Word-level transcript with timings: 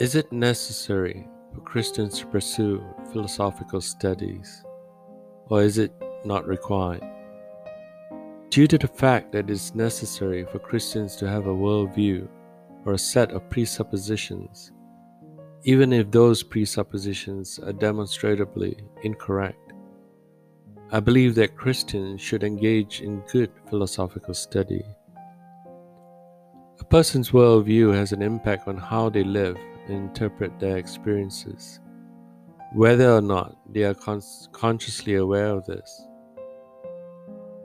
Is 0.00 0.14
it 0.14 0.32
necessary 0.32 1.28
for 1.52 1.60
Christians 1.60 2.20
to 2.20 2.26
pursue 2.26 2.82
philosophical 3.12 3.82
studies, 3.82 4.64
or 5.50 5.62
is 5.62 5.76
it 5.76 5.92
not 6.24 6.48
required? 6.48 7.02
Due 8.48 8.66
to 8.66 8.78
the 8.78 8.88
fact 8.88 9.30
that 9.32 9.40
it 9.40 9.50
is 9.50 9.74
necessary 9.74 10.46
for 10.46 10.58
Christians 10.58 11.16
to 11.16 11.28
have 11.28 11.48
a 11.48 11.54
worldview 11.54 12.26
or 12.86 12.94
a 12.94 12.98
set 12.98 13.30
of 13.32 13.50
presuppositions, 13.50 14.72
even 15.64 15.92
if 15.92 16.10
those 16.10 16.42
presuppositions 16.42 17.58
are 17.58 17.74
demonstrably 17.74 18.78
incorrect, 19.02 19.74
I 20.92 21.00
believe 21.00 21.34
that 21.34 21.58
Christians 21.58 22.22
should 22.22 22.42
engage 22.42 23.02
in 23.02 23.22
good 23.30 23.52
philosophical 23.68 24.32
study. 24.32 24.82
A 26.80 26.84
person's 26.84 27.32
worldview 27.32 27.94
has 27.94 28.12
an 28.12 28.22
impact 28.22 28.66
on 28.66 28.78
how 28.78 29.10
they 29.10 29.24
live 29.24 29.58
interpret 29.90 30.58
their 30.58 30.76
experiences, 30.76 31.80
whether 32.72 33.12
or 33.12 33.20
not 33.20 33.56
they 33.72 33.84
are 33.84 33.94
con- 33.94 34.22
consciously 34.52 35.14
aware 35.14 35.48
of 35.48 35.66
this. 35.66 36.06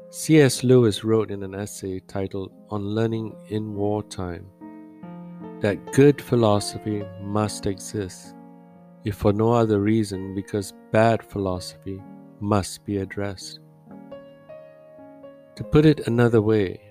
C.S. 0.09 0.63
Lewis 0.63 1.03
wrote 1.03 1.29
in 1.29 1.43
an 1.43 1.53
essay 1.53 1.99
titled 1.99 2.51
On 2.69 2.81
Learning 2.81 3.35
in 3.49 3.75
Wartime 3.75 4.45
that 5.61 5.93
good 5.93 6.21
philosophy 6.21 7.03
must 7.21 7.65
exist, 7.65 8.35
if 9.03 9.15
for 9.15 9.33
no 9.33 9.51
other 9.51 9.79
reason 9.79 10.35
because 10.35 10.73
bad 10.91 11.23
philosophy 11.23 12.01
must 12.39 12.85
be 12.85 12.97
addressed. 12.97 13.59
To 15.55 15.63
put 15.63 15.85
it 15.85 16.07
another 16.07 16.41
way, 16.41 16.84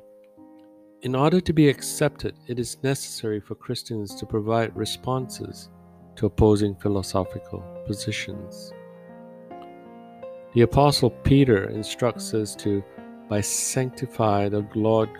in 1.04 1.14
order 1.14 1.38
to 1.38 1.52
be 1.52 1.68
accepted, 1.68 2.34
it 2.46 2.58
is 2.58 2.82
necessary 2.82 3.38
for 3.38 3.54
Christians 3.54 4.14
to 4.14 4.24
provide 4.24 4.74
responses 4.74 5.68
to 6.16 6.24
opposing 6.24 6.74
philosophical 6.76 7.60
positions. 7.86 8.72
The 10.54 10.62
Apostle 10.62 11.10
Peter 11.10 11.68
instructs 11.68 12.32
us 12.32 12.56
to, 12.56 12.82
by 13.28 13.42
sanctify 13.42 14.48
the 14.48 14.66
Lord 14.74 15.10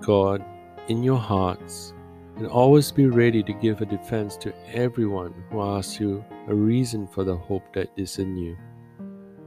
God 0.00 0.44
in 0.88 1.04
your 1.04 1.18
hearts, 1.18 1.94
and 2.36 2.48
always 2.48 2.90
be 2.90 3.06
ready 3.06 3.44
to 3.44 3.52
give 3.52 3.80
a 3.80 3.86
defense 3.86 4.36
to 4.38 4.52
everyone 4.74 5.34
who 5.50 5.62
asks 5.62 6.00
you 6.00 6.24
a 6.48 6.54
reason 6.54 7.06
for 7.06 7.22
the 7.22 7.36
hope 7.36 7.72
that 7.74 7.90
is 7.96 8.18
in 8.18 8.36
you, 8.36 8.56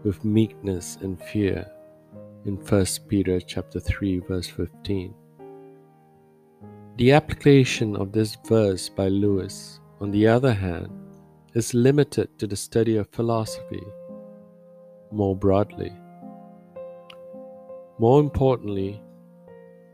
with 0.06 0.24
meekness 0.24 0.98
and 1.02 1.22
fear. 1.22 1.70
In 2.46 2.56
1 2.56 2.86
Peter 3.10 3.42
chapter 3.42 3.82
3 3.82 4.20
verse 4.20 4.48
15. 4.48 5.14
The 6.98 7.12
application 7.12 7.98
of 7.98 8.14
this 8.14 8.38
verse 8.48 8.88
by 8.88 9.10
Lewis, 9.10 9.82
on 10.00 10.12
the 10.12 10.28
other 10.28 10.54
hand, 10.54 10.90
is 11.54 11.74
limited 11.74 12.40
to 12.40 12.48
the 12.48 12.56
study 12.56 12.96
of 12.96 13.10
philosophy 13.10 13.84
more 15.12 15.36
broadly. 15.36 15.92
More 18.00 18.22
importantly, 18.22 19.04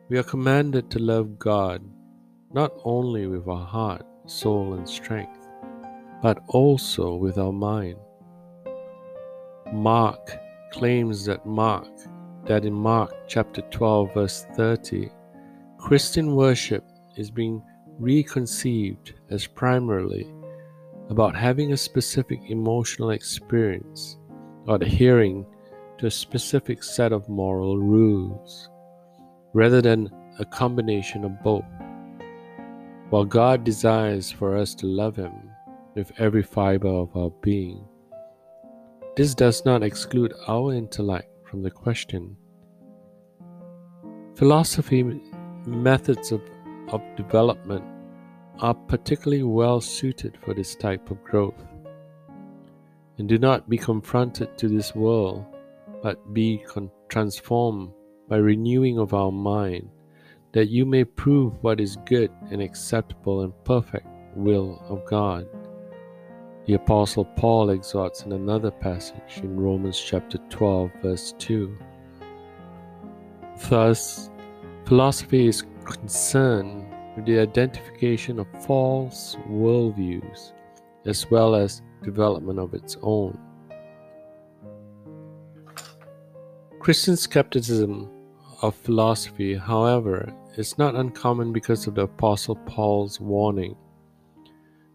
we 0.10 0.20
are 0.20 0.24
commanded 0.24 0.92
to 0.92 1.00
love 1.00 1.40
God 1.40 1.82
not 2.54 2.72
only 2.84 3.26
with 3.26 3.48
our 3.48 3.66
heart, 3.66 4.06
soul, 4.28 4.76
and 4.76 4.88
strength, 4.88 5.48
but 6.22 6.38
also 6.50 7.16
with 7.16 7.40
our 7.40 7.52
mind. 7.52 7.98
Mark 9.74 10.38
claims 10.72 11.26
that 11.26 11.48
Mark, 11.48 11.90
that 12.46 12.64
in 12.64 12.74
Mark 12.74 13.12
chapter 13.28 13.62
12, 13.72 14.14
verse 14.14 14.46
30, 14.56 15.10
Christian 15.80 16.36
worship 16.36 16.84
is 17.17 17.31
being 17.31 17.62
reconceived 18.00 19.13
as 19.30 19.47
primarily 19.47 20.31
about 21.09 21.36
having 21.36 21.74
a 21.74 21.78
specific 21.78 22.40
emotional 22.50 23.12
experience 23.12 24.18
or 24.66 24.75
adhering 24.75 25.46
to 25.97 26.08
a 26.08 26.12
specific 26.12 26.84
set 26.84 27.12
of 27.12 27.30
moral 27.30 27.78
rules, 27.78 28.69
rather 29.53 29.81
than 29.81 30.09
a 30.40 30.46
combination 30.46 31.24
of 31.24 31.44
both. 31.44 31.66
While 33.09 33.25
God 33.25 33.63
desires 33.63 34.31
for 34.31 34.57
us 34.57 34.74
to 34.75 34.88
love 34.88 35.16
Him 35.18 35.34
with 35.96 36.12
every 36.18 36.44
fiber 36.44 36.88
of 36.88 37.16
our 37.16 37.30
being, 37.41 37.86
this 39.18 39.36
does 39.36 39.66
not 39.66 39.84
exclude 39.84 40.34
our 40.47 40.74
intellect 40.74 41.30
from 41.46 41.62
the 41.62 41.72
question. 41.72 42.38
Philosophy 44.36 45.03
methods 45.68 46.31
of 46.31 46.41
of 46.91 47.02
development 47.16 47.84
are 48.59 48.74
particularly 48.74 49.44
well 49.44 49.81
suited 49.81 50.38
for 50.44 50.53
this 50.53 50.75
type 50.75 51.09
of 51.09 51.24
growth. 51.24 51.66
And 53.18 53.28
do 53.28 53.38
not 53.38 53.69
be 53.69 53.78
confronted 53.78 54.57
to 54.57 54.68
this 54.68 54.96
world, 54.96 55.46
but 56.01 56.34
be 56.34 56.59
con- 56.59 56.91
transformed 57.09 57.91
by 58.28 58.38
renewing 58.38 58.97
of 58.97 59.13
our 59.13 59.31
mind, 59.31 59.90
that 60.53 60.69
you 60.69 60.85
may 60.85 61.03
prove 61.03 61.53
what 61.62 61.80
is 61.80 61.97
good 62.06 62.31
and 62.50 62.62
acceptable 62.62 63.41
and 63.41 63.53
perfect 63.63 64.07
will 64.35 64.84
of 64.88 65.06
God. 65.06 65.47
The 66.66 66.75
Apostle 66.75 67.25
Paul 67.25 67.72
exhorts 67.72 68.24
in 68.24 68.34
another 68.34 68.72
passage 68.72 69.40
in 69.44 69.59
Romans 69.59 70.00
chapter 70.00 70.38
12, 70.50 70.91
verse 71.01 71.34
2. 71.40 71.78
Thus, 73.69 74.30
philosophy 74.85 75.47
is 75.47 75.63
concerned 75.86 76.86
with 77.16 77.25
the 77.25 77.40
identification 77.40 78.40
of 78.40 78.47
false 78.66 79.36
worldviews 79.50 80.53
as 81.06 81.30
well 81.30 81.56
as 81.56 81.81
development 82.03 82.59
of 82.59 82.74
its 82.74 82.97
own. 83.02 83.38
Christian 86.80 87.16
skepticism 87.16 88.09
of 88.62 88.75
philosophy, 88.75 89.56
however, 89.56 90.34
is 90.58 90.78
not 90.78 90.96
uncommon 90.96 91.53
because 91.53 91.88
of 91.88 91.96
the 91.96 92.03
Apostle 92.03 92.56
Paul's 92.56 93.19
warning 93.19 93.75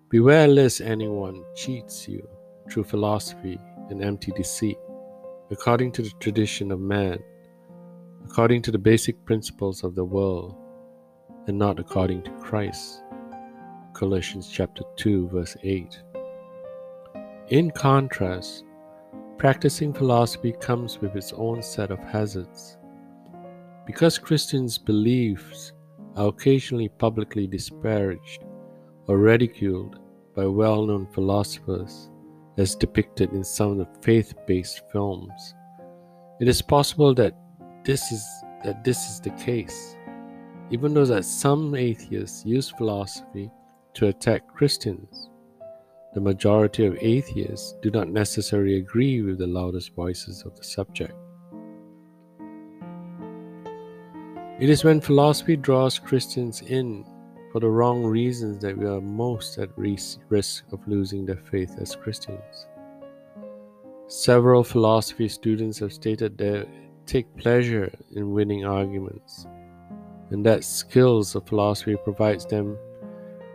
Beware 0.08 0.46
lest 0.46 0.80
anyone 0.80 1.42
cheats 1.56 2.06
you 2.06 2.26
through 2.70 2.84
philosophy 2.84 3.58
and 3.90 4.04
empty 4.04 4.30
deceit, 4.36 4.78
according 5.50 5.90
to 5.92 6.02
the 6.02 6.12
tradition 6.20 6.70
of 6.70 6.78
man, 6.78 7.18
according 8.24 8.62
to 8.62 8.70
the 8.70 8.78
basic 8.78 9.24
principles 9.24 9.82
of 9.82 9.96
the 9.96 10.04
world 10.04 10.54
and 11.46 11.58
not 11.58 11.78
according 11.78 12.22
to 12.22 12.30
Christ. 12.32 13.02
Colossians 13.92 14.48
chapter 14.48 14.82
2 14.96 15.28
verse 15.28 15.56
8. 15.62 16.02
In 17.48 17.70
contrast, 17.70 18.64
practicing 19.38 19.92
philosophy 19.92 20.52
comes 20.60 21.00
with 21.00 21.14
its 21.14 21.32
own 21.32 21.62
set 21.62 21.90
of 21.90 21.98
hazards. 22.00 22.78
Because 23.86 24.18
Christians' 24.18 24.78
beliefs 24.78 25.72
are 26.16 26.28
occasionally 26.28 26.88
publicly 26.88 27.46
disparaged 27.46 28.42
or 29.06 29.18
ridiculed 29.18 30.00
by 30.34 30.46
well 30.46 30.84
known 30.84 31.06
philosophers, 31.06 32.10
as 32.58 32.74
depicted 32.74 33.32
in 33.32 33.44
some 33.44 33.72
of 33.72 33.78
the 33.78 33.88
faith 34.02 34.34
based 34.46 34.82
films, 34.90 35.54
it 36.40 36.48
is 36.48 36.60
possible 36.60 37.14
that 37.14 37.34
this 37.84 38.10
is, 38.10 38.26
that 38.64 38.82
this 38.82 38.98
is 39.08 39.20
the 39.20 39.30
case 39.30 39.96
even 40.70 40.94
though 40.94 41.04
that 41.04 41.24
some 41.24 41.74
atheists 41.74 42.44
use 42.44 42.70
philosophy 42.70 43.50
to 43.94 44.08
attack 44.08 44.46
Christians. 44.48 45.30
The 46.14 46.20
majority 46.20 46.86
of 46.86 46.98
atheists 47.00 47.74
do 47.82 47.90
not 47.90 48.08
necessarily 48.08 48.76
agree 48.76 49.22
with 49.22 49.38
the 49.38 49.46
loudest 49.46 49.94
voices 49.94 50.42
of 50.44 50.56
the 50.56 50.64
subject. 50.64 51.14
It 54.58 54.70
is 54.70 54.84
when 54.84 55.00
philosophy 55.00 55.56
draws 55.56 55.98
Christians 55.98 56.62
in 56.62 57.04
for 57.52 57.60
the 57.60 57.68
wrong 57.68 58.04
reasons 58.04 58.60
that 58.62 58.76
we 58.76 58.86
are 58.86 59.00
most 59.00 59.58
at 59.58 59.70
risk 59.76 60.62
of 60.72 60.88
losing 60.88 61.26
their 61.26 61.42
faith 61.50 61.76
as 61.78 61.94
Christians. 61.94 62.66
Several 64.08 64.64
philosophy 64.64 65.28
students 65.28 65.78
have 65.78 65.92
stated 65.92 66.38
they 66.38 66.66
take 67.06 67.34
pleasure 67.36 67.92
in 68.14 68.32
winning 68.32 68.64
arguments 68.64 69.46
and 70.30 70.44
that 70.44 70.64
skills 70.64 71.34
of 71.34 71.46
philosophy 71.46 71.96
provides 72.02 72.46
them 72.46 72.76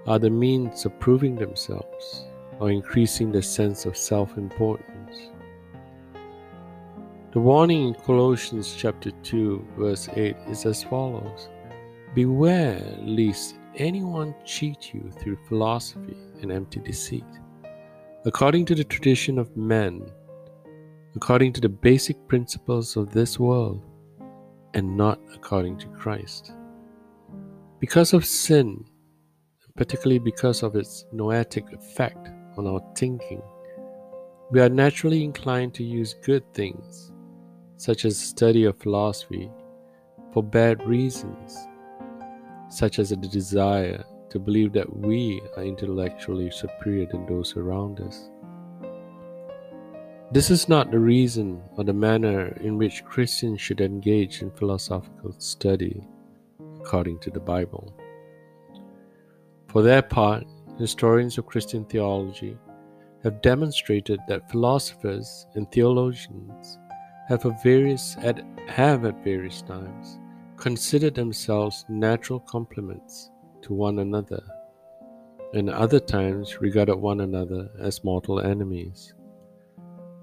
are 0.07 0.19
the 0.19 0.29
means 0.29 0.85
of 0.85 0.99
proving 0.99 1.35
themselves 1.35 2.25
or 2.59 2.71
increasing 2.71 3.31
their 3.31 3.41
sense 3.41 3.85
of 3.85 3.97
self-importance. 3.97 5.31
The 7.33 7.39
warning 7.39 7.87
in 7.87 7.93
Colossians 7.93 8.75
chapter 8.75 9.11
2 9.23 9.67
verse 9.77 10.09
8 10.15 10.35
is 10.49 10.65
as 10.65 10.83
follows: 10.83 11.49
Beware 12.13 12.81
lest 13.01 13.55
anyone 13.75 14.35
cheat 14.43 14.93
you 14.93 15.11
through 15.17 15.37
philosophy 15.47 16.17
and 16.41 16.51
empty 16.51 16.81
deceit, 16.81 17.23
according 18.25 18.65
to 18.65 18.75
the 18.75 18.83
tradition 18.83 19.39
of 19.39 19.55
men, 19.55 20.05
according 21.15 21.53
to 21.53 21.61
the 21.61 21.69
basic 21.69 22.17
principles 22.27 22.97
of 22.97 23.11
this 23.11 23.39
world, 23.39 23.81
and 24.73 24.97
not 24.97 25.19
according 25.33 25.77
to 25.77 25.87
Christ. 25.87 26.51
Because 27.81 28.13
of 28.13 28.27
sin, 28.27 28.85
particularly 29.75 30.19
because 30.19 30.61
of 30.61 30.75
its 30.75 31.05
noetic 31.11 31.65
effect 31.73 32.29
on 32.55 32.67
our 32.67 32.79
thinking, 32.95 33.41
we 34.51 34.61
are 34.61 34.69
naturally 34.69 35.23
inclined 35.23 35.73
to 35.73 35.83
use 35.83 36.13
good 36.23 36.43
things, 36.53 37.11
such 37.77 38.05
as 38.05 38.19
study 38.19 38.65
of 38.65 38.77
philosophy, 38.77 39.49
for 40.31 40.43
bad 40.43 40.85
reasons, 40.85 41.57
such 42.69 42.99
as 42.99 43.09
the 43.09 43.15
desire 43.15 44.03
to 44.29 44.37
believe 44.37 44.73
that 44.73 44.95
we 44.95 45.41
are 45.57 45.63
intellectually 45.63 46.51
superior 46.51 47.07
than 47.07 47.25
those 47.25 47.57
around 47.57 47.99
us. 47.99 48.29
This 50.31 50.51
is 50.51 50.69
not 50.69 50.91
the 50.91 50.99
reason 50.99 51.63
or 51.77 51.83
the 51.83 51.93
manner 51.93 52.55
in 52.61 52.77
which 52.77 53.03
Christians 53.05 53.59
should 53.59 53.81
engage 53.81 54.43
in 54.43 54.51
philosophical 54.51 55.33
study 55.39 56.07
according 56.91 57.17
to 57.17 57.31
the 57.31 57.39
Bible. 57.39 57.93
For 59.69 59.81
their 59.81 60.01
part, 60.01 60.43
historians 60.77 61.37
of 61.37 61.45
Christian 61.45 61.85
theology 61.85 62.57
have 63.23 63.41
demonstrated 63.41 64.19
that 64.27 64.51
philosophers 64.51 65.47
and 65.55 65.71
theologians 65.71 66.77
have, 67.29 67.45
various, 67.63 68.17
at, 68.17 68.43
have 68.67 69.05
at 69.05 69.23
various 69.23 69.61
times 69.61 70.19
considered 70.57 71.15
themselves 71.15 71.85
natural 71.87 72.41
complements 72.41 73.31
to 73.61 73.73
one 73.73 73.99
another, 73.99 74.43
and 75.53 75.69
other 75.69 76.01
times 76.01 76.59
regarded 76.59 76.97
one 76.97 77.21
another 77.21 77.69
as 77.79 78.03
mortal 78.03 78.41
enemies. 78.41 79.13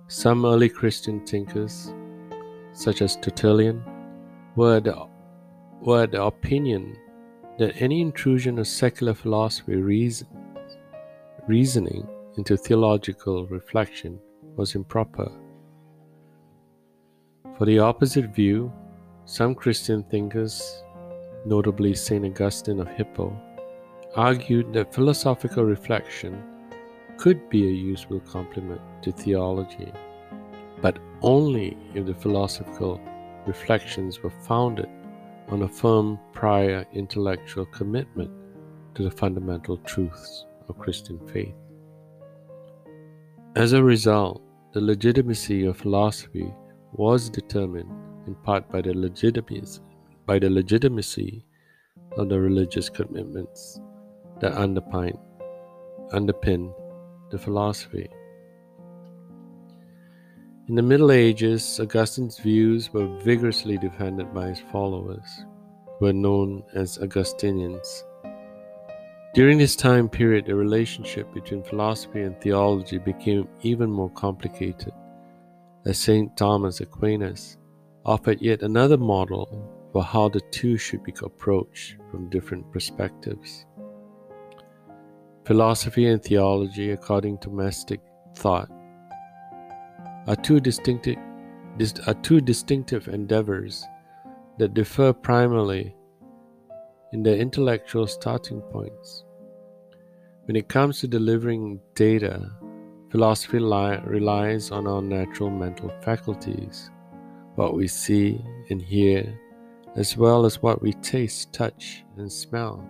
Some 0.08 0.44
early 0.44 0.68
Christian 0.68 1.26
thinkers, 1.26 1.94
such 2.74 3.00
as 3.00 3.16
Tertullian, 3.16 3.82
were 4.54 4.80
the, 4.80 5.08
were 5.80 6.06
the 6.06 6.22
opinion 6.22 6.96
that 7.58 7.80
any 7.80 8.00
intrusion 8.00 8.58
of 8.58 8.66
secular 8.66 9.14
philosophy 9.14 9.76
reason, 9.76 10.28
reasoning 11.46 12.06
into 12.36 12.56
theological 12.56 13.46
reflection 13.46 14.18
was 14.56 14.74
improper. 14.74 15.30
For 17.56 17.64
the 17.64 17.78
opposite 17.78 18.34
view, 18.34 18.72
some 19.24 19.54
Christian 19.54 20.04
thinkers, 20.04 20.82
notably 21.44 21.94
St. 21.94 22.24
Augustine 22.24 22.80
of 22.80 22.88
Hippo, 22.88 23.36
argued 24.14 24.72
that 24.72 24.94
philosophical 24.94 25.64
reflection 25.64 26.42
could 27.16 27.48
be 27.50 27.66
a 27.66 27.72
useful 27.72 28.20
complement 28.20 28.80
to 29.02 29.12
theology, 29.12 29.92
but 30.80 30.98
only 31.22 31.76
if 31.94 32.06
the 32.06 32.14
philosophical 32.14 33.00
reflections 33.46 34.22
were 34.22 34.30
founded 34.30 34.88
on 35.50 35.62
a 35.62 35.68
firm 35.68 36.18
prior 36.32 36.84
intellectual 36.92 37.66
commitment 37.66 38.30
to 38.94 39.02
the 39.02 39.10
fundamental 39.10 39.78
truths 39.78 40.44
of 40.68 40.78
Christian 40.78 41.18
faith. 41.28 41.54
As 43.56 43.72
a 43.72 43.82
result, 43.82 44.42
the 44.72 44.80
legitimacy 44.80 45.64
of 45.64 45.76
philosophy 45.76 46.52
was 46.92 47.30
determined 47.30 47.90
in 48.26 48.34
part 48.36 48.70
by 48.70 48.82
the 48.82 48.92
legitimacy, 48.92 49.80
by 50.26 50.38
the 50.38 50.50
legitimacy 50.50 51.44
of 52.16 52.28
the 52.28 52.38
religious 52.38 52.88
commitments 52.88 53.80
that 54.40 54.52
underpin, 54.52 55.18
underpin 56.12 56.72
the 57.30 57.38
philosophy. 57.38 58.08
In 60.68 60.74
the 60.74 60.82
Middle 60.82 61.12
Ages, 61.12 61.80
Augustine's 61.80 62.38
views 62.38 62.92
were 62.92 63.06
vigorously 63.20 63.78
defended 63.78 64.34
by 64.34 64.48
his 64.48 64.60
followers, 64.70 65.46
who 65.98 66.04
were 66.04 66.12
known 66.12 66.62
as 66.74 66.98
Augustinians. 66.98 68.04
During 69.32 69.56
this 69.56 69.74
time 69.74 70.10
period, 70.10 70.44
the 70.44 70.54
relationship 70.54 71.32
between 71.32 71.62
philosophy 71.62 72.20
and 72.20 72.38
theology 72.38 72.98
became 72.98 73.48
even 73.62 73.90
more 73.90 74.10
complicated, 74.10 74.92
as 75.86 75.98
St. 75.98 76.36
Thomas 76.36 76.82
Aquinas 76.82 77.56
offered 78.04 78.42
yet 78.42 78.60
another 78.60 78.98
model 78.98 79.48
for 79.90 80.04
how 80.04 80.28
the 80.28 80.42
two 80.50 80.76
should 80.76 81.02
be 81.02 81.14
approached 81.22 81.96
from 82.10 82.28
different 82.28 82.70
perspectives. 82.70 83.64
Philosophy 85.46 86.08
and 86.08 86.22
theology, 86.22 86.90
according 86.90 87.38
to 87.38 87.48
Thomistic 87.48 88.00
thought, 88.36 88.68
are 90.28 90.36
two 90.36 90.60
distinctive, 90.60 91.16
are 92.06 92.14
two 92.22 92.40
distinctive 92.42 93.08
endeavors 93.08 93.82
that 94.58 94.74
differ 94.74 95.10
primarily 95.12 95.94
in 97.14 97.22
their 97.22 97.36
intellectual 97.36 98.06
starting 98.06 98.60
points. 98.60 99.24
When 100.44 100.54
it 100.54 100.68
comes 100.68 101.00
to 101.00 101.08
delivering 101.08 101.80
data, 101.94 102.52
philosophy 103.10 103.58
li- 103.58 104.00
relies 104.04 104.70
on 104.70 104.86
our 104.86 105.00
natural 105.00 105.48
mental 105.48 105.90
faculties, 106.02 106.90
what 107.54 107.74
we 107.74 107.88
see 107.88 108.38
and 108.68 108.82
hear, 108.82 109.40
as 109.96 110.14
well 110.14 110.44
as 110.44 110.62
what 110.62 110.82
we 110.82 110.92
taste, 110.92 111.54
touch, 111.54 112.04
and 112.18 112.30
smell, 112.30 112.86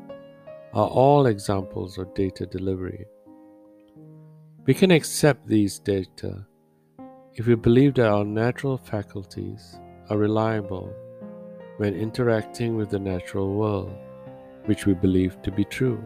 are 0.75 0.89
all 0.89 1.27
examples 1.27 1.99
of 1.99 2.13
data 2.15 2.47
delivery. 2.47 3.07
We 4.67 4.75
can 4.75 4.91
accept 4.91 5.47
these 5.47 5.79
data 5.79 6.48
if 7.39 7.47
we 7.47 7.55
believe 7.55 7.95
that 7.95 8.09
our 8.09 8.25
natural 8.25 8.77
faculties 8.77 9.79
are 10.11 10.19
reliable 10.19 10.93
when 11.77 11.95
interacting 11.95 12.77
with 12.77 12.91
the 12.91 12.99
natural 12.99 13.55
world 13.55 13.97
which 14.65 14.87
we 14.87 14.93
believe 14.93 15.41
to 15.41 15.53
be 15.53 15.65
true. 15.65 16.03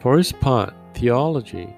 For 0.00 0.20
its 0.20 0.30
part, 0.30 0.72
theology 0.94 1.68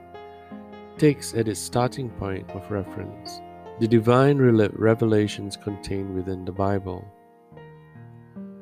takes 0.99 1.33
at 1.33 1.49
its 1.49 1.59
starting 1.59 2.11
point 2.11 2.51
of 2.51 2.71
reference 2.71 3.41
the 3.81 3.89
divine 3.89 4.37
revelations 4.39 5.57
contained 5.57 6.15
within 6.15 6.45
the 6.45 6.53
Bible. 6.53 7.11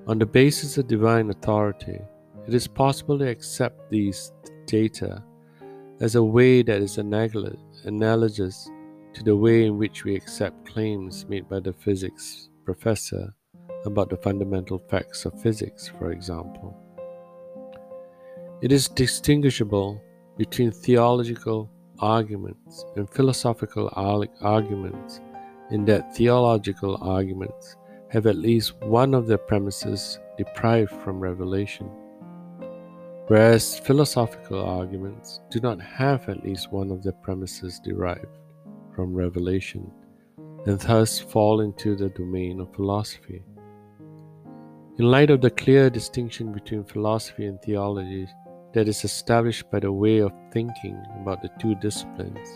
On 0.06 0.20
the 0.20 0.24
basis 0.24 0.78
of 0.78 0.86
divine 0.86 1.30
authority, 1.30 1.98
it 2.46 2.54
is 2.54 2.68
possible 2.68 3.18
to 3.18 3.28
accept 3.28 3.90
these 3.90 4.32
data 4.66 5.22
as 6.00 6.14
a 6.14 6.22
way 6.22 6.62
that 6.62 6.80
is 6.80 6.96
analogous 6.98 8.70
to 9.14 9.22
the 9.22 9.36
way 9.36 9.66
in 9.66 9.78
which 9.78 10.04
we 10.04 10.14
accept 10.14 10.66
claims 10.66 11.26
made 11.28 11.48
by 11.48 11.60
the 11.60 11.72
physics 11.72 12.48
professor 12.64 13.34
about 13.84 14.08
the 14.08 14.16
fundamental 14.16 14.78
facts 14.88 15.24
of 15.24 15.40
physics, 15.40 15.90
for 15.98 16.12
example. 16.12 16.76
It 18.62 18.72
is 18.72 18.88
distinguishable 18.88 20.00
between 20.38 20.70
theological 20.70 21.70
arguments 21.98 22.84
and 22.96 23.10
philosophical 23.10 23.90
arguments 23.96 25.20
in 25.70 25.84
that 25.86 26.14
theological 26.16 26.96
arguments 27.02 27.76
have 28.10 28.26
at 28.26 28.36
least 28.36 28.74
one 28.82 29.14
of 29.14 29.26
their 29.26 29.38
premises 29.38 30.19
deprived 30.38 30.92
from 31.02 31.20
revelation, 31.20 31.86
whereas 33.26 33.78
philosophical 33.78 34.62
arguments 34.64 35.40
do 35.50 35.60
not 35.60 35.81
have 35.81 36.28
at 36.28 36.44
least 36.44 36.70
one 36.70 36.90
of 36.90 37.02
their 37.02 37.12
premises 37.12 37.81
derived 37.81 38.38
from 38.94 39.15
revelation 39.15 39.91
and 40.67 40.79
thus 40.81 41.19
fall 41.19 41.61
into 41.61 41.96
the 41.96 42.08
domain 42.11 42.61
of 42.61 42.75
philosophy. 42.75 43.43
In 44.99 45.11
light 45.11 45.31
of 45.31 45.41
the 45.41 45.51
clear 45.51 45.91
distinction 45.91 46.53
between 46.53 46.84
philosophy 46.84 47.46
and 47.46 47.61
theology 47.63 48.29
that 48.75 48.89
is 48.89 49.05
established 49.05 49.70
by 49.70 49.81
the 49.81 49.91
way 49.91 50.19
of 50.19 50.32
thinking 50.53 51.03
about 51.20 51.43
the 51.43 51.51
two 51.58 51.75
disciplines, 51.77 52.49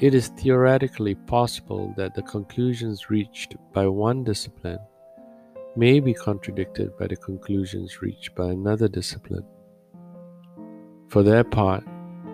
it 0.00 0.14
is 0.14 0.28
theoretically 0.28 1.14
possible 1.14 1.92
that 1.96 2.14
the 2.14 2.22
conclusions 2.22 3.10
reached 3.10 3.54
by 3.72 3.86
one 3.86 4.24
discipline 4.24 4.78
may 5.76 6.00
be 6.00 6.12
contradicted 6.12 6.96
by 6.98 7.06
the 7.06 7.16
conclusions 7.16 8.02
reached 8.02 8.34
by 8.34 8.46
another 8.46 8.88
discipline. 8.88 9.44
For 11.08 11.22
their 11.22 11.44
part, 11.44 11.84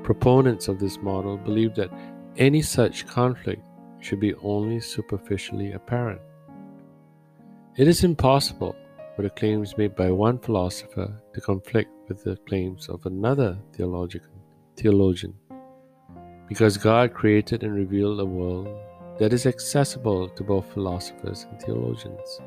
proponents 0.04 0.68
of 0.68 0.78
this 0.78 0.98
model 0.98 1.36
believe 1.36 1.74
that 1.74 1.90
any 2.38 2.60
such 2.62 3.06
conflict 3.06 3.62
should 4.00 4.20
be 4.20 4.34
only 4.36 4.80
superficially 4.80 5.72
apparent. 5.72 6.20
It 7.76 7.88
is 7.88 8.04
impossible 8.04 8.76
for 9.14 9.22
the 9.22 9.30
claims 9.30 9.76
made 9.78 9.96
by 9.96 10.10
one 10.10 10.38
philosopher 10.38 11.20
to 11.32 11.40
conflict 11.40 11.90
with 12.08 12.22
the 12.22 12.36
claims 12.48 12.88
of 12.88 13.06
another 13.06 13.58
theologian, 13.72 15.34
because 16.46 16.76
God 16.76 17.14
created 17.14 17.64
and 17.64 17.74
revealed 17.74 18.20
a 18.20 18.24
world 18.24 18.68
that 19.18 19.32
is 19.32 19.46
accessible 19.46 20.28
to 20.28 20.44
both 20.44 20.72
philosophers 20.72 21.46
and 21.50 21.60
theologians. 21.60 22.40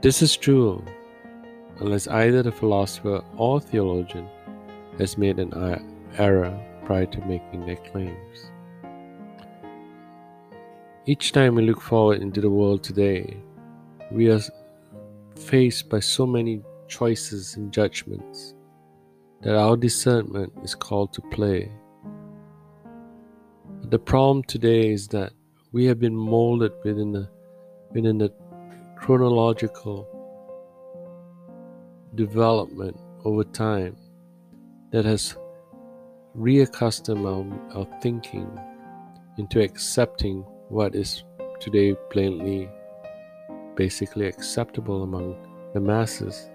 This 0.00 0.22
is 0.22 0.36
true 0.36 0.84
unless 1.80 2.06
either 2.08 2.42
the 2.42 2.52
philosopher 2.52 3.22
or 3.36 3.60
theologian 3.60 4.28
has 4.98 5.18
made 5.18 5.38
an 5.38 5.52
error 6.16 6.58
prior 6.86 7.06
to 7.06 7.20
making 7.26 7.66
their 7.66 7.76
claims. 7.76 8.50
Each 11.04 11.32
time 11.32 11.56
we 11.56 11.62
look 11.62 11.80
forward 11.80 12.22
into 12.22 12.40
the 12.40 12.50
world 12.50 12.82
today, 12.84 13.36
we 14.10 14.30
are 14.30 14.40
faced 15.36 15.90
by 15.90 16.00
so 16.00 16.26
many 16.26 16.62
choices 16.88 17.56
and 17.56 17.72
judgments 17.72 18.54
that 19.42 19.56
our 19.56 19.76
discernment 19.76 20.52
is 20.62 20.74
called 20.74 21.12
to 21.12 21.20
play. 21.22 21.70
But 23.80 23.90
the 23.90 23.98
problem 23.98 24.44
today 24.44 24.90
is 24.90 25.08
that 25.08 25.32
we 25.72 25.84
have 25.86 25.98
been 25.98 26.16
molded 26.16 26.72
within 26.84 27.12
the 27.12 27.28
within 27.92 28.18
the 28.18 28.32
chronological 28.96 30.08
development 32.14 32.96
over 33.24 33.44
time 33.44 33.96
that 34.90 35.04
has 35.04 35.36
reaccustomed 36.36 37.26
our, 37.26 37.78
our 37.78 38.00
thinking 38.00 38.48
into 39.38 39.60
accepting 39.60 40.40
what 40.68 40.94
is 40.94 41.24
today 41.60 41.94
plainly 42.10 42.68
basically 43.74 44.26
acceptable 44.26 45.02
among 45.02 45.36
the 45.74 45.80
masses. 45.80 46.50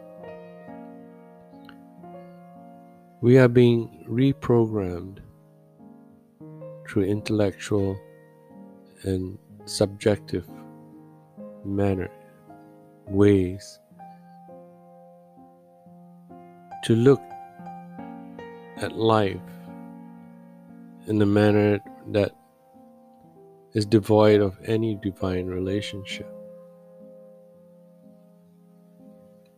We 3.22 3.38
are 3.38 3.48
being 3.48 4.06
reprogrammed 4.10 5.20
through 6.88 7.04
intellectual 7.04 7.98
and 9.04 9.38
subjective 9.66 10.48
manner 11.64 12.10
ways 13.08 13.80
to 16.84 16.96
look 16.96 17.22
at 18.78 18.96
life 18.96 19.40
in 21.08 21.22
a 21.22 21.26
manner 21.26 21.80
that 22.08 22.32
is 23.74 23.86
devoid 23.86 24.42
of 24.42 24.58
any 24.66 24.96
divine 25.02 25.48
relationship. 25.48 26.28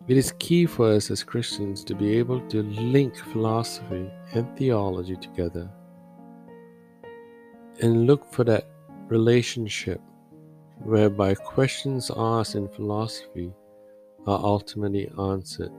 It 0.08 0.18
is 0.18 0.34
key 0.40 0.66
for 0.66 0.92
us 0.92 1.10
as 1.10 1.24
Christians 1.24 1.84
to 1.86 1.96
be 1.96 2.18
able 2.18 2.42
to 2.50 2.64
link 2.64 3.16
philosophy 3.16 4.10
and 4.34 4.58
theology 4.58 5.16
together 5.16 5.72
and 7.82 8.06
look 8.06 8.26
for 8.32 8.44
that 8.44 8.68
relationship 9.08 10.02
whereby 10.80 11.34
questions 11.36 12.12
asked 12.16 12.56
in 12.56 12.68
philosophy 12.68 13.54
are 14.28 14.40
ultimately 14.44 15.10
answered 15.18 15.72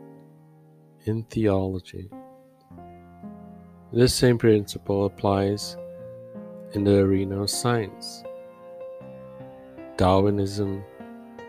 in 1.04 1.22
theology. 1.24 2.10
This 3.94 4.12
same 4.12 4.38
principle 4.38 5.06
applies 5.06 5.76
in 6.72 6.82
the 6.82 6.98
arena 6.98 7.42
of 7.42 7.48
science. 7.48 8.24
Darwinism 9.96 10.82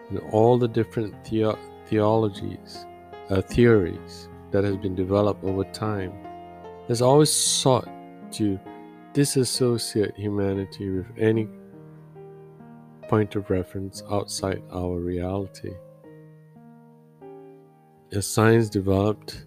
and 0.10 0.20
all 0.32 0.60
the 0.60 0.68
different 0.68 1.16
theo- 1.26 1.58
theologies, 1.88 2.86
uh, 3.32 3.42
theories 3.42 4.30
that 4.52 4.64
has 4.64 4.78
been 4.78 4.94
developed 4.94 5.44
over 5.44 5.64
time 5.64 6.14
has 6.88 7.02
always 7.02 7.34
sought 7.34 7.90
to 8.34 8.60
disassociate 9.14 10.16
humanity 10.16 10.92
with 10.92 11.08
any 11.18 11.50
point 13.10 13.36
of 13.36 13.50
reference 13.50 14.04
outside 14.12 14.62
our 14.72 15.00
reality. 15.00 15.74
As 18.12 18.28
science 18.28 18.70
developed 18.70 19.45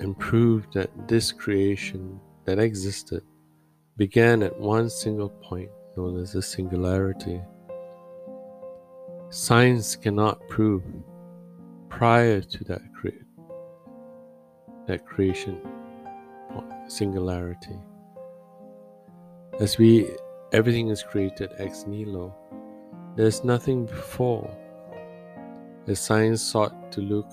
and 0.00 0.18
proved 0.18 0.74
that 0.74 0.90
this 1.08 1.32
creation 1.32 2.20
that 2.44 2.58
existed 2.58 3.22
began 3.96 4.42
at 4.42 4.58
one 4.58 4.90
single 4.90 5.30
point 5.30 5.70
known 5.96 6.20
as 6.20 6.32
the 6.32 6.42
singularity. 6.42 7.40
Science 9.30 9.96
cannot 9.96 10.46
prove 10.48 10.82
prior 11.88 12.40
to 12.40 12.64
that 12.64 12.82
cre- 12.94 13.24
that 14.86 15.04
creation 15.06 15.60
singularity. 16.88 17.76
As 19.58 19.78
we 19.78 20.10
everything 20.52 20.88
is 20.88 21.02
created 21.02 21.50
ex 21.58 21.86
nihilo, 21.86 22.34
there 23.16 23.26
is 23.26 23.42
nothing 23.44 23.86
before. 23.86 24.48
As 25.88 26.00
science 26.00 26.42
sought 26.42 26.92
to 26.92 27.00
look 27.00 27.32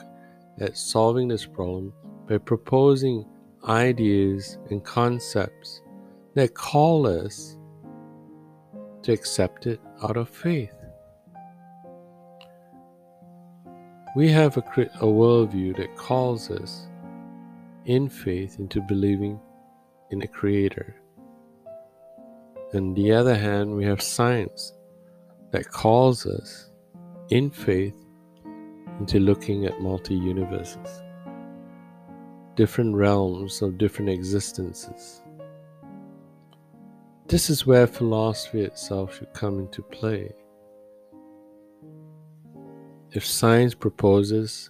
at 0.60 0.78
solving 0.78 1.28
this 1.28 1.46
problem 1.46 1.94
by 2.28 2.38
proposing 2.38 3.26
ideas 3.68 4.58
and 4.70 4.84
concepts 4.84 5.82
that 6.36 6.54
call 6.54 7.08
us 7.08 7.58
to 9.04 9.12
accept 9.12 9.68
it 9.68 9.80
out 10.02 10.18
of 10.18 10.30
faith. 10.30 10.74
We 14.16 14.30
have 14.30 14.58
a, 14.58 14.62
a 14.62 15.06
worldview 15.06 15.78
that 15.78 15.96
calls 15.96 16.50
us 16.52 16.88
in 17.86 18.10
faith 18.10 18.60
into 18.60 18.82
believing 18.82 19.40
in 20.12 20.22
a 20.22 20.28
creator. 20.28 20.96
On 22.74 22.94
the 22.94 23.12
other 23.12 23.36
hand, 23.36 23.76
we 23.76 23.86
have 23.86 24.02
science 24.02 24.74
that 25.52 25.70
calls 25.70 26.26
us 26.26 26.70
in 27.30 27.50
faith 27.50 27.96
into 29.00 29.20
looking 29.20 29.66
at 29.66 29.82
multi 29.82 30.16
universes, 30.16 31.02
different 32.56 32.96
realms 32.96 33.62
of 33.62 33.78
different 33.78 34.10
existences. 34.10 35.22
This 37.28 37.50
is 37.50 37.66
where 37.66 37.88
philosophy 37.88 38.62
itself 38.62 39.18
should 39.18 39.34
come 39.34 39.60
into 39.60 39.82
play. 39.82 40.32
If 43.12 43.26
science 43.26 43.74
proposes 43.74 44.70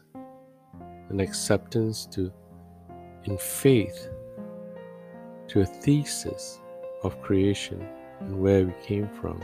an 1.10 1.20
acceptance 1.20 2.06
to, 2.08 2.32
in 3.26 3.38
faith, 3.38 4.10
to 5.50 5.62
a 5.62 5.66
thesis 5.66 6.60
of 7.04 7.22
creation 7.22 7.86
and 8.22 8.40
where 8.40 8.66
we 8.66 8.74
came 8.82 9.10
from, 9.10 9.42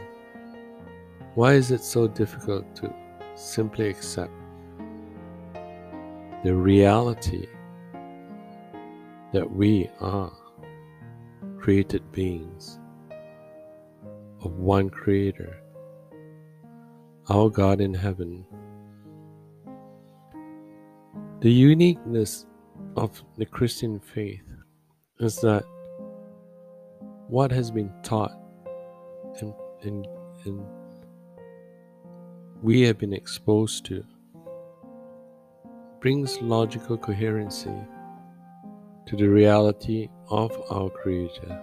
why 1.36 1.54
is 1.54 1.72
it 1.72 1.82
so 1.82 2.08
difficult 2.08 2.74
to 2.78 2.94
simply 3.36 3.90
accept 3.90 4.34
the 6.44 6.56
reality 6.56 7.48
that 9.34 9.50
we 9.50 9.90
are 10.00 10.32
created 11.60 12.12
beings 12.12 12.80
of 14.44 14.54
one 14.54 14.90
Creator, 14.90 15.62
our 17.30 17.50
God 17.50 17.82
in 17.82 17.94
heaven. 17.94 18.46
The 21.42 21.52
uniqueness 21.52 22.46
of 22.96 23.24
the 23.38 23.46
Christian 23.46 24.00
faith 24.00 24.44
is 25.20 25.40
that 25.42 25.64
what 27.28 27.52
has 27.52 27.70
been 27.70 27.94
taught 28.04 28.36
and, 29.42 29.54
and, 29.84 30.08
and 30.46 30.66
we 32.62 32.82
have 32.82 32.98
been 32.98 33.14
exposed 33.14 33.86
to 33.86 34.04
brings 36.00 36.42
logical 36.42 36.98
coherency 36.98 37.72
to 39.10 39.16
the 39.16 39.28
reality 39.28 40.08
of 40.30 40.52
our 40.70 40.88
Creator. 40.92 41.60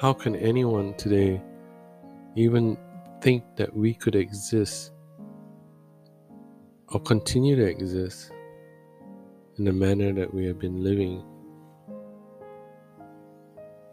How 0.00 0.12
can 0.12 0.34
anyone 0.34 0.94
today 0.94 1.40
even 2.34 2.76
think 3.20 3.44
that 3.54 3.72
we 3.72 3.94
could 3.94 4.16
exist 4.16 4.90
or 6.88 6.98
continue 7.02 7.54
to 7.54 7.64
exist 7.64 8.32
in 9.58 9.64
the 9.64 9.72
manner 9.72 10.12
that 10.12 10.34
we 10.34 10.44
have 10.46 10.58
been 10.58 10.82
living? 10.82 11.24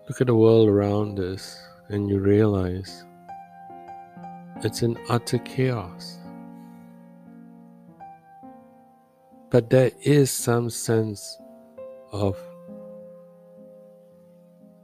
Look 0.09 0.19
at 0.19 0.25
the 0.25 0.33
world 0.33 0.67
around 0.67 1.19
us 1.19 1.61
and 1.89 2.09
you 2.09 2.17
realize 2.17 3.05
it's 4.63 4.81
in 4.81 4.97
utter 5.09 5.37
chaos. 5.37 6.17
But 9.51 9.69
there 9.69 9.91
is 10.01 10.31
some 10.31 10.69
sense 10.69 11.37
of 12.13 12.39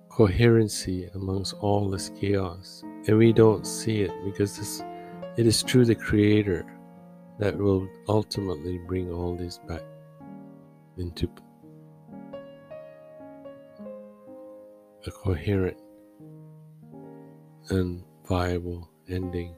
coherency 0.09 1.09
amongst 1.15 1.53
all 1.61 1.89
this 1.89 2.11
chaos. 2.19 2.83
And 3.07 3.17
we 3.17 3.31
don't 3.31 3.65
see 3.65 4.01
it 4.01 4.11
because 4.25 4.57
this, 4.57 4.83
it 5.37 5.47
is 5.47 5.61
through 5.61 5.85
the 5.85 5.95
Creator 5.95 6.65
that 7.39 7.57
will 7.57 7.87
ultimately 8.09 8.77
bring 8.79 9.09
all 9.09 9.37
this 9.37 9.57
back 9.69 9.83
into 10.97 11.29
a 15.05 15.11
coherent 15.11 15.77
and 17.69 18.03
viable 18.27 18.89
ending. 19.07 19.55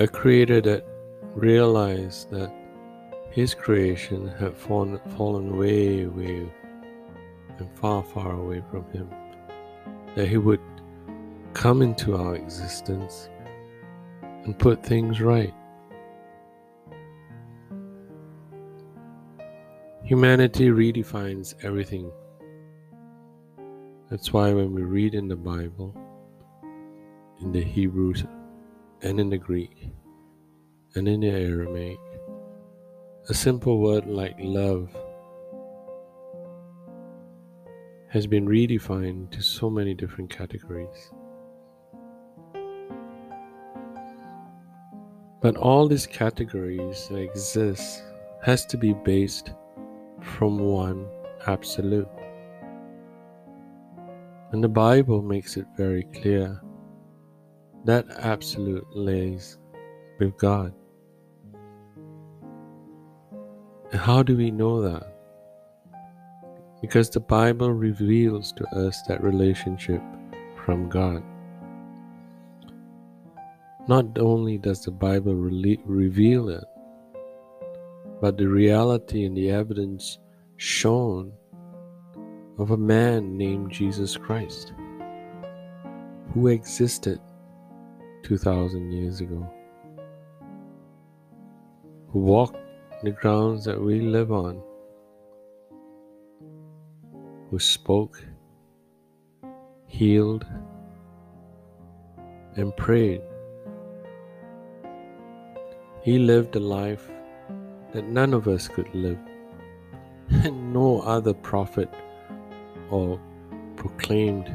A 0.00 0.08
creator 0.08 0.60
that 0.60 0.84
realized 1.34 2.30
that 2.30 2.52
his 3.30 3.52
creation 3.52 4.28
had 4.28 4.56
fallen, 4.56 5.00
fallen 5.16 5.56
way, 5.56 6.06
way 6.06 6.48
and 7.58 7.68
far, 7.78 8.02
far 8.02 8.32
away 8.32 8.62
from 8.70 8.84
Him. 8.90 9.10
That 10.14 10.28
He 10.28 10.36
would 10.36 10.60
come 11.52 11.82
into 11.82 12.16
our 12.16 12.36
existence 12.36 13.28
and 14.22 14.58
put 14.58 14.84
things 14.84 15.20
right. 15.20 15.54
Humanity 20.04 20.68
redefines 20.68 21.54
everything. 21.64 22.12
That's 24.10 24.32
why 24.32 24.52
when 24.52 24.72
we 24.72 24.82
read 24.82 25.14
in 25.14 25.28
the 25.28 25.36
Bible, 25.36 25.96
in 27.40 27.52
the 27.52 27.62
Hebrews 27.62 28.24
and 29.02 29.18
in 29.18 29.30
the 29.30 29.38
Greek 29.38 29.88
and 30.96 31.08
in 31.08 31.20
the 31.20 31.28
Aramaic, 31.28 31.98
a 33.28 33.34
simple 33.34 33.80
word 33.80 34.06
like 34.06 34.36
love 34.38 34.94
has 38.08 38.28
been 38.28 38.46
redefined 38.46 39.28
to 39.32 39.42
so 39.42 39.68
many 39.68 39.92
different 39.92 40.30
categories. 40.30 41.10
But 45.42 45.56
all 45.56 45.88
these 45.88 46.06
categories 46.06 47.08
that 47.08 47.18
exist 47.18 48.04
has 48.44 48.64
to 48.66 48.76
be 48.76 48.92
based 48.92 49.52
from 50.22 50.60
one 50.60 51.08
absolute. 51.48 52.08
And 54.52 54.62
the 54.62 54.68
Bible 54.68 55.22
makes 55.22 55.56
it 55.56 55.66
very 55.76 56.04
clear 56.14 56.60
that 57.84 58.06
absolute 58.20 58.86
lays 58.94 59.58
with 60.20 60.38
God. 60.38 60.72
How 63.96 64.22
do 64.22 64.36
we 64.36 64.50
know 64.50 64.80
that? 64.82 65.06
Because 66.80 67.10
the 67.10 67.20
Bible 67.20 67.72
reveals 67.72 68.52
to 68.52 68.64
us 68.76 69.00
that 69.08 69.22
relationship 69.22 70.02
from 70.64 70.88
God. 70.88 71.22
Not 73.86 74.18
only 74.18 74.58
does 74.58 74.84
the 74.84 74.90
Bible 74.90 75.34
re- 75.34 75.80
reveal 75.84 76.48
it, 76.48 76.64
but 78.20 78.38
the 78.38 78.48
reality 78.48 79.24
and 79.24 79.36
the 79.36 79.50
evidence 79.50 80.18
shown 80.56 81.32
of 82.58 82.70
a 82.70 82.76
man 82.76 83.36
named 83.36 83.70
Jesus 83.70 84.16
Christ 84.16 84.72
who 86.32 86.48
existed 86.48 87.20
2,000 88.22 88.90
years 88.90 89.20
ago, 89.20 89.48
who 92.08 92.20
walked 92.20 92.63
the 93.04 93.10
grounds 93.10 93.64
that 93.64 93.80
we 93.80 94.00
live 94.00 94.32
on, 94.32 94.62
who 97.50 97.58
spoke, 97.58 98.22
healed, 99.86 100.44
and 102.56 102.76
prayed 102.76 103.20
he 106.04 106.18
lived 106.18 106.54
a 106.54 106.60
life 106.60 107.10
that 107.94 108.04
none 108.04 108.34
of 108.34 108.46
us 108.46 108.68
could 108.68 108.94
live, 108.94 109.18
and 110.28 110.70
no 110.70 111.00
other 111.00 111.32
prophet 111.32 111.88
or 112.90 113.18
proclaimed 113.76 114.54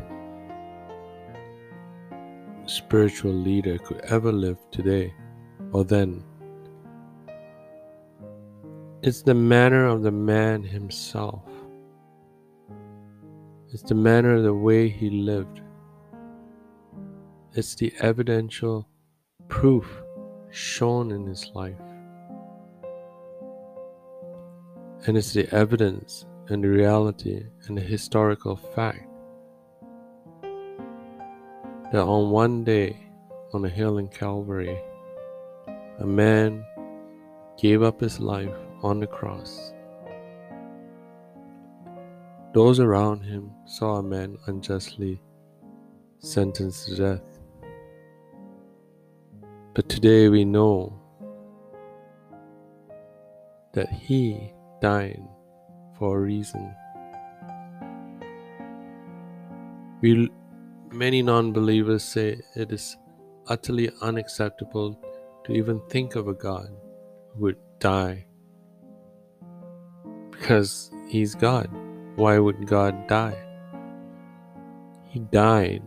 spiritual 2.67 3.33
leader 3.33 3.79
could 3.79 3.99
ever 4.01 4.31
live 4.31 4.59
today 4.69 5.11
or 5.71 5.83
then. 5.83 6.23
It's 9.01 9.21
the 9.21 9.33
manner 9.33 9.85
of 9.85 10.01
the 10.01 10.11
man 10.11 10.61
himself. 10.61 11.45
It's 13.71 13.83
the 13.83 13.95
manner 13.95 14.35
of 14.35 14.43
the 14.43 14.53
way 14.53 14.89
he 14.89 15.09
lived. 15.09 15.61
It's 17.53 17.75
the 17.75 17.93
evidential 18.01 18.89
proof 19.47 20.03
shown 20.49 21.11
in 21.11 21.25
his 21.25 21.49
life. 21.55 21.79
And 25.07 25.17
it's 25.17 25.31
the 25.31 25.47
evidence 25.55 26.25
and 26.49 26.61
the 26.61 26.67
reality 26.67 27.45
and 27.67 27.77
the 27.77 27.81
historical 27.81 28.57
fact 28.57 29.07
that 31.93 32.03
on 32.03 32.31
one 32.31 32.65
day 32.65 32.97
on 33.53 33.63
a 33.63 33.69
hill 33.69 33.97
in 33.97 34.09
Calvary, 34.09 34.77
a 35.99 36.05
man 36.05 36.65
gave 37.57 37.81
up 37.81 38.01
his 38.01 38.19
life 38.19 38.51
on 38.81 38.99
the 38.99 39.07
cross. 39.07 39.73
Those 42.53 42.79
around 42.79 43.21
him 43.21 43.51
saw 43.65 43.97
a 43.97 44.03
man 44.03 44.37
unjustly 44.47 45.21
sentenced 46.19 46.87
to 46.87 46.95
death. 46.95 47.39
But 49.73 49.87
today 49.87 50.29
we 50.29 50.45
know 50.45 50.99
that 53.73 53.89
He 53.89 54.53
died 54.81 55.21
for 55.97 56.17
a 56.17 56.21
reason. 56.21 56.73
We, 60.01 60.31
many 60.91 61.21
non 61.21 61.53
believers 61.53 62.03
say 62.03 62.41
it 62.55 62.71
is 62.71 62.97
utterly 63.47 63.91
unacceptable 64.01 64.99
to 65.45 65.53
even 65.53 65.81
think 65.89 66.15
of 66.15 66.27
a 66.27 66.33
God 66.33 66.69
who 67.33 67.41
would 67.41 67.57
die 67.79 68.25
because 70.39 70.91
He's 71.07 71.35
God. 71.35 71.69
Why 72.15 72.39
would 72.39 72.65
God 72.65 73.07
die? 73.07 73.37
He 75.05 75.19
died 75.19 75.83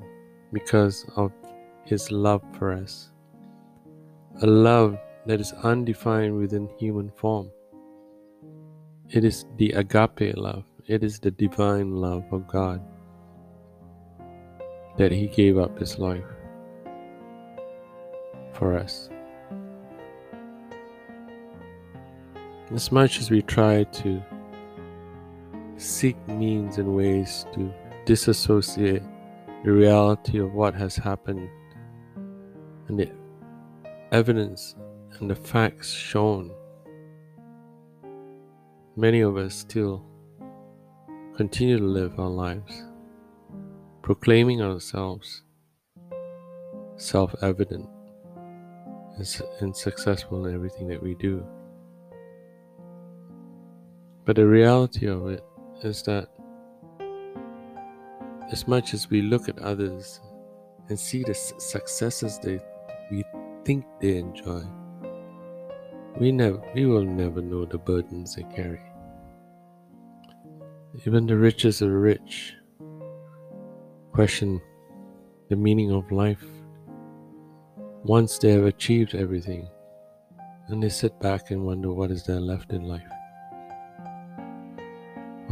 because 0.52 1.06
of 1.16 1.32
His 1.84 2.10
love 2.10 2.42
for 2.58 2.72
us 2.72 3.12
a 4.40 4.46
love 4.46 4.98
that 5.26 5.40
is 5.40 5.52
undefined 5.62 6.36
within 6.36 6.68
human 6.78 7.10
form. 7.10 7.50
It 9.10 9.24
is 9.24 9.44
the 9.58 9.70
agape 9.72 10.36
love, 10.36 10.64
it 10.86 11.04
is 11.04 11.18
the 11.18 11.30
divine 11.30 11.96
love 11.96 12.24
of 12.32 12.48
God 12.48 12.80
that 14.96 15.12
He 15.12 15.26
gave 15.26 15.58
up 15.58 15.78
His 15.78 15.98
life 15.98 16.24
for 18.54 18.76
us. 18.76 19.10
As 22.74 22.90
much 22.90 23.18
as 23.20 23.30
we 23.30 23.42
try 23.42 23.84
to 23.84 24.22
seek 25.82 26.16
means 26.28 26.78
and 26.78 26.94
ways 26.94 27.46
to 27.54 27.72
disassociate 28.04 29.02
the 29.64 29.72
reality 29.72 30.38
of 30.38 30.52
what 30.54 30.74
has 30.74 30.96
happened 30.96 31.48
and 32.88 32.98
the 32.98 33.10
evidence 34.10 34.76
and 35.18 35.30
the 35.30 35.34
facts 35.34 35.92
shown, 35.92 36.50
many 38.96 39.20
of 39.20 39.36
us 39.36 39.54
still 39.54 40.04
continue 41.36 41.78
to 41.78 41.84
live 41.84 42.18
our 42.18 42.28
lives, 42.28 42.84
proclaiming 44.02 44.60
ourselves 44.60 45.42
self 46.96 47.34
evident 47.42 47.88
and 49.60 49.76
successful 49.76 50.46
in 50.46 50.54
everything 50.54 50.88
that 50.88 51.02
we 51.02 51.14
do. 51.14 51.44
But 54.24 54.36
the 54.36 54.46
reality 54.46 55.06
of 55.06 55.28
it 55.28 55.44
is 55.84 56.02
that 56.02 56.28
as 58.50 58.68
much 58.68 58.94
as 58.94 59.08
we 59.08 59.22
look 59.22 59.48
at 59.48 59.58
others 59.58 60.20
and 60.88 60.98
see 60.98 61.22
the 61.22 61.34
successes 61.34 62.38
they 62.38 62.60
we 63.10 63.24
think 63.64 63.84
they 64.00 64.16
enjoy. 64.16 64.62
We 66.18 66.32
never 66.32 66.62
we 66.74 66.86
will 66.86 67.04
never 67.04 67.40
know 67.40 67.64
the 67.64 67.78
burdens 67.78 68.34
they 68.34 68.42
carry. 68.54 68.82
Even 71.06 71.26
the 71.26 71.36
richest 71.36 71.80
of 71.80 71.88
the 71.88 71.96
rich 71.96 72.54
question 74.12 74.60
the 75.48 75.56
meaning 75.56 75.90
of 75.90 76.10
life 76.12 76.44
once 78.04 78.38
they 78.38 78.50
have 78.50 78.64
achieved 78.64 79.14
everything 79.14 79.68
and 80.68 80.82
they 80.82 80.88
sit 80.88 81.18
back 81.20 81.50
and 81.50 81.64
wonder 81.64 81.92
what 81.92 82.10
is 82.10 82.24
there 82.24 82.40
left 82.40 82.72
in 82.72 82.82
life. 82.82 83.21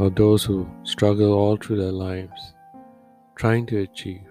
Or 0.01 0.09
those 0.09 0.43
who 0.43 0.67
struggle 0.81 1.31
all 1.31 1.57
through 1.57 1.77
their 1.77 1.91
lives 1.91 2.55
trying 3.35 3.67
to 3.67 3.81
achieve 3.81 4.27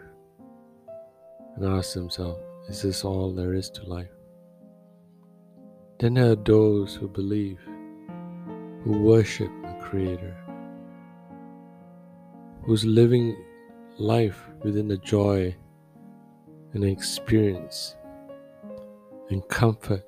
and 1.55 1.65
ask 1.65 1.95
themselves, 1.95 2.43
is 2.69 2.83
this 2.83 3.05
all 3.05 3.33
there 3.33 3.55
is 3.55 3.71
to 3.71 3.85
life? 3.85 4.11
Then 6.01 6.15
there 6.15 6.33
are 6.33 6.35
those 6.35 6.97
who 6.97 7.07
believe, 7.07 7.61
who 8.83 8.99
worship 9.01 9.53
the 9.63 9.79
Creator, 9.81 10.37
who's 12.65 12.85
living 12.85 13.37
life 13.97 14.43
within 14.65 14.89
the 14.89 14.99
joy 14.99 15.55
and 16.73 16.83
experience 16.83 17.95
and 19.29 19.47
comfort 19.47 20.05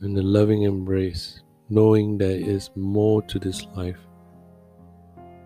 and 0.00 0.16
the 0.16 0.22
loving 0.22 0.62
embrace, 0.62 1.42
knowing 1.68 2.16
there 2.16 2.30
is 2.30 2.70
more 2.76 3.22
to 3.22 3.38
this 3.38 3.66
life 3.74 3.98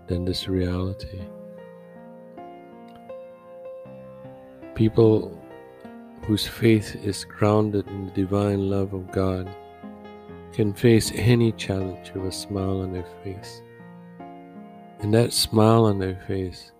than 0.06 0.24
this 0.24 0.48
reality. 0.48 1.20
People 4.74 5.40
whose 6.26 6.46
faith 6.46 6.96
is 7.04 7.24
grounded 7.24 7.86
in 7.88 8.06
the 8.06 8.12
divine 8.12 8.68
love 8.68 8.92
of 8.92 9.10
God 9.10 9.48
can 10.52 10.74
face 10.74 11.12
any 11.14 11.52
challenge 11.52 12.12
with 12.14 12.26
a 12.26 12.32
smile 12.32 12.80
on 12.80 12.92
their 12.92 13.06
face. 13.24 13.62
And 15.00 15.14
that 15.14 15.32
smile 15.32 15.84
on 15.84 15.98
their 15.98 16.22
face 16.26 16.72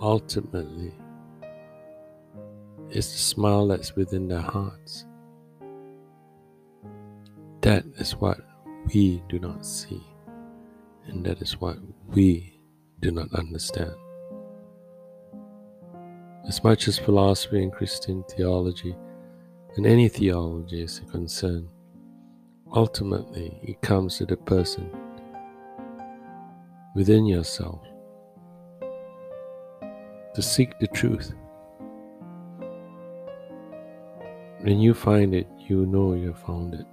ultimately 0.00 0.92
is 2.90 3.12
the 3.12 3.18
smile 3.18 3.68
that's 3.68 3.94
within 3.94 4.26
their 4.28 4.40
hearts. 4.40 5.06
That 7.66 7.84
is 7.96 8.12
what 8.12 8.38
we 8.94 9.24
do 9.28 9.40
not 9.40 9.66
see, 9.66 10.00
and 11.08 11.26
that 11.26 11.42
is 11.42 11.60
what 11.60 11.78
we 12.06 12.60
do 13.00 13.10
not 13.10 13.34
understand. 13.34 13.90
As 16.46 16.62
much 16.62 16.86
as 16.86 16.96
philosophy 16.96 17.64
and 17.64 17.72
Christian 17.72 18.22
theology 18.30 18.94
and 19.74 19.84
any 19.84 20.08
theology 20.08 20.80
is 20.80 21.00
concerned, 21.10 21.68
ultimately 22.72 23.58
it 23.64 23.82
comes 23.82 24.18
to 24.18 24.26
the 24.26 24.36
person 24.36 24.88
within 26.94 27.26
yourself 27.26 27.80
to 30.36 30.40
seek 30.40 30.78
the 30.78 30.86
truth. 30.86 31.34
When 34.60 34.78
you 34.78 34.94
find 34.94 35.34
it, 35.34 35.48
you 35.58 35.84
know 35.84 36.14
you 36.14 36.28
have 36.28 36.38
found 36.38 36.74
it. 36.74 36.86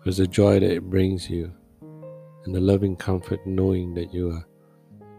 Because 0.00 0.16
the 0.16 0.26
joy 0.26 0.60
that 0.60 0.70
it 0.70 0.88
brings 0.88 1.28
you 1.30 1.52
and 2.44 2.54
the 2.54 2.60
loving 2.60 2.96
comfort 2.96 3.46
knowing 3.46 3.94
that 3.94 4.12
you 4.12 4.30
are 4.30 4.46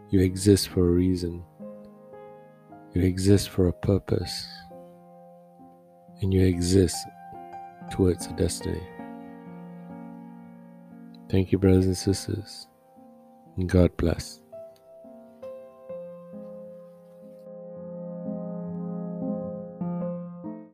you 0.09 0.19
exist 0.19 0.67
for 0.67 0.81
a 0.81 0.91
reason. 0.91 1.41
You 2.93 3.03
exist 3.03 3.47
for 3.49 3.69
a 3.69 3.73
purpose. 3.73 4.45
And 6.21 6.33
you 6.33 6.41
exist 6.41 6.97
towards 7.91 8.27
a 8.27 8.33
destiny. 8.33 8.83
Thank 11.29 11.53
you, 11.53 11.57
brothers 11.57 11.85
and 11.85 11.97
sisters. 11.97 12.67
And 13.55 13.69
God 13.69 13.95
bless. 13.95 14.40